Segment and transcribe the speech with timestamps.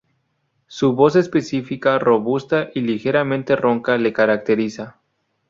[0.65, 4.99] Su voz específica, robusta y ligeramente ronca, le caracteriza.